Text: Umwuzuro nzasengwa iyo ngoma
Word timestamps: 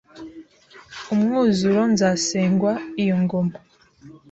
Umwuzuro 1.13 1.81
nzasengwa 1.93 2.71
iyo 3.03 3.15
ngoma 3.23 3.55